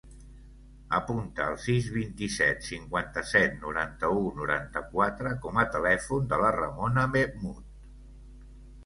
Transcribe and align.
Apunta 0.99 1.43
el 1.51 1.57
sis, 1.65 1.89
vint-i-set, 1.97 2.63
cinquanta-set, 2.69 3.53
noranta-u, 3.65 4.23
noranta-quatre 4.39 5.35
com 5.45 5.61
a 5.65 5.67
telèfon 5.77 6.25
de 6.33 6.41
la 6.45 6.51
Ramona 6.57 7.05
Mehmood. 7.13 8.49